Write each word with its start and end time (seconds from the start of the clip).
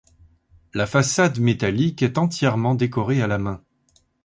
La 0.73 0.87
façade 0.87 1.37
métallique 1.39 2.01
est 2.01 2.17
entièrement 2.17 2.73
décorée 2.73 3.21
à 3.21 3.27
la 3.27 3.37
main. 3.37 3.63